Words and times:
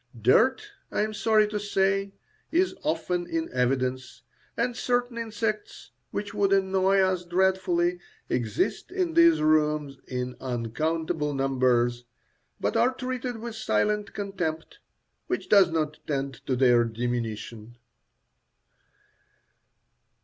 Dirt, 0.19 0.71
I 0.91 1.01
am 1.01 1.13
sorry 1.13 1.47
to 1.49 1.59
say, 1.59 2.15
is 2.51 2.73
often 2.81 3.27
in 3.27 3.51
evidence, 3.53 4.23
and 4.57 4.75
certain 4.75 5.15
insects 5.15 5.91
which 6.09 6.33
would 6.33 6.51
annoy 6.51 7.01
us 7.01 7.23
dreadfully 7.23 7.99
exist 8.27 8.91
in 8.91 9.13
these 9.13 9.43
rooms 9.43 9.99
in 10.07 10.37
uncountable 10.41 11.35
numbers, 11.35 12.05
but 12.59 12.75
are 12.75 12.95
treated 12.95 13.37
with 13.37 13.53
silent 13.55 14.15
contempt, 14.15 14.79
which 15.27 15.47
does 15.49 15.69
not 15.69 15.99
tend 16.07 16.33
to 16.47 16.55
their 16.55 16.83
diminution. 16.83 17.77